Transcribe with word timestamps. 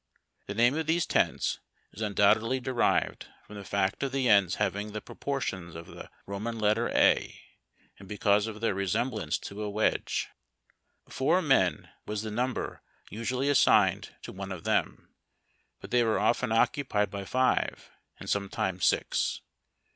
The 0.47 0.55
name 0.55 0.75
of 0.77 0.87
these 0.87 1.05
tents 1.05 1.59
is 1.91 2.01
undoubtedly 2.01 2.59
derived 2.59 3.27
from 3.45 3.55
the 3.55 3.63
fact 3.63 4.01
of 4.01 4.11
the 4.11 4.27
ends 4.27 4.55
having 4.55 4.93
the 4.93 4.99
pro 4.99 5.13
portions 5.13 5.75
of 5.75 5.85
the 5.85 6.09
Ro 6.25 6.39
man 6.39 6.57
letter 6.57 6.89
A, 6.89 7.39
and 7.99 8.07
be 8.09 8.17
cause 8.17 8.47
of 8.47 8.61
their 8.61 8.73
resem 8.73 9.11
blance 9.11 9.39
to 9.41 9.61
a 9.61 9.69
wedge. 9.69 10.29
Four 11.07 11.43
men 11.43 11.91
was 12.07 12.23
the 12.23 12.31
number 12.31 12.81
usually 13.11 13.47
as 13.49 13.59
signed 13.59 14.15
to 14.23 14.31
one 14.31 14.51
of 14.51 14.63
them; 14.63 15.13
but 15.81 15.91
they 15.91 16.03
were 16.03 16.17
often 16.17 16.51
occupied 16.51 17.11
by 17.11 17.23
five, 17.23 17.91
and 18.19 18.27
sometimes 18.27 18.83
six. 18.87 19.41